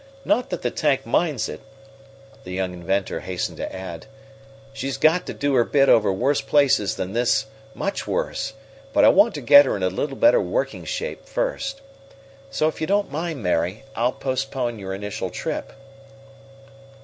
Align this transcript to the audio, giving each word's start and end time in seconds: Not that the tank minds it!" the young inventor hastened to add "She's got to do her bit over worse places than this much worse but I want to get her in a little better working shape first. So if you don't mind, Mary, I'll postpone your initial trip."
Not 0.25 0.49
that 0.49 0.63
the 0.63 0.71
tank 0.71 1.05
minds 1.05 1.47
it!" 1.47 1.61
the 2.43 2.49
young 2.51 2.73
inventor 2.73 3.19
hastened 3.19 3.57
to 3.59 3.71
add 3.71 4.07
"She's 4.73 4.97
got 4.97 5.27
to 5.27 5.33
do 5.35 5.53
her 5.53 5.63
bit 5.63 5.89
over 5.89 6.11
worse 6.11 6.41
places 6.41 6.95
than 6.95 7.13
this 7.13 7.45
much 7.75 8.07
worse 8.07 8.53
but 8.93 9.03
I 9.05 9.09
want 9.09 9.35
to 9.35 9.41
get 9.41 9.65
her 9.65 9.75
in 9.77 9.83
a 9.83 9.89
little 9.89 10.17
better 10.17 10.41
working 10.41 10.85
shape 10.85 11.27
first. 11.27 11.81
So 12.49 12.67
if 12.67 12.81
you 12.81 12.87
don't 12.87 13.11
mind, 13.11 13.43
Mary, 13.43 13.83
I'll 13.95 14.11
postpone 14.11 14.79
your 14.79 14.95
initial 14.95 15.29
trip." 15.29 15.71